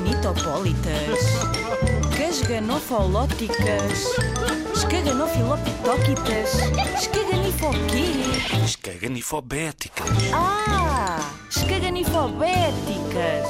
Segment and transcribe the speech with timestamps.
[0.00, 1.20] Escaganitopólitas,
[2.16, 4.04] casganofolóticas,
[4.74, 6.54] escaganofiloptóquitas,
[6.98, 8.64] escaganifoquê?
[8.64, 10.08] Escaganifobéticas.
[10.32, 11.20] Ah,
[11.50, 13.46] escaganifobéticas.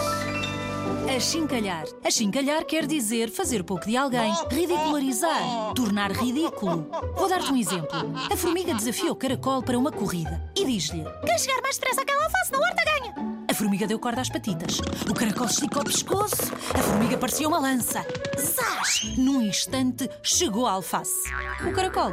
[1.17, 1.85] Achincalhar.
[2.05, 6.91] Achincalhar quer dizer fazer pouco de alguém, ridicularizar, tornar ridículo.
[7.17, 8.13] Vou dar-te um exemplo.
[8.31, 12.25] A formiga desafia o caracol para uma corrida e diz-lhe: Quem chegar mais depressa àquela
[12.25, 13.30] alface na horta ganha.
[13.61, 14.79] A formiga deu corda às patitas.
[15.07, 16.51] O caracol esticou o pescoço.
[16.73, 18.03] A formiga parecia uma lança.
[18.39, 19.19] Zás!
[19.19, 21.31] Num instante chegou a alface.
[21.69, 22.11] O caracol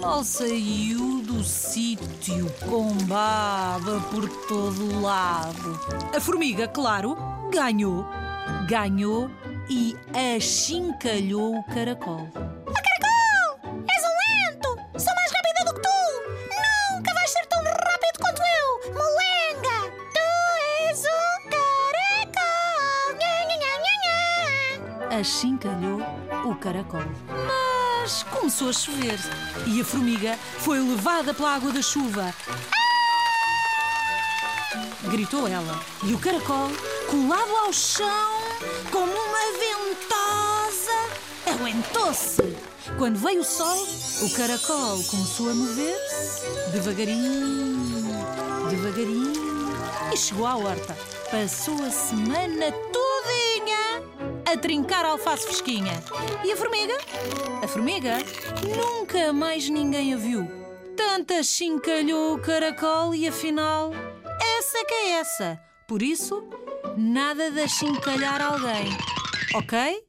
[0.00, 5.78] mal saiu do sítio com baba por todo lado.
[6.16, 7.18] A formiga, claro,
[7.52, 8.06] ganhou.
[8.66, 9.30] Ganhou
[9.68, 9.94] e
[10.38, 11.64] achincalhou o.
[11.64, 12.30] Caracol!
[25.12, 26.00] Achincalhou
[26.44, 27.02] o caracol.
[27.46, 29.18] Mas começou a chover
[29.66, 32.34] e a formiga foi levada pela água da chuva.
[35.10, 35.78] Gritou ela.
[36.04, 36.70] E o caracol,
[37.10, 38.32] colado ao chão,
[38.90, 40.92] como uma ventosa,
[41.46, 42.56] aguentou-se.
[42.96, 43.86] Quando veio o sol,
[44.22, 48.06] o caracol começou a mover-se devagarinho,
[48.70, 49.72] devagarinho
[50.12, 50.96] e chegou à horta.
[51.30, 53.51] Passou a semana todinha
[54.52, 56.02] a trincar alface fresquinha.
[56.44, 56.98] E a formiga?
[57.62, 58.18] A formiga
[58.76, 60.46] nunca mais ninguém a viu.
[60.94, 63.92] Tanta chincalhou o caracol e afinal,
[64.58, 65.58] essa que é essa.
[65.88, 66.44] Por isso,
[66.96, 68.94] nada de achincalhar alguém.
[69.54, 70.04] Ok?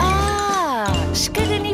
[0.00, 1.67] Ah, escaganifobéticas.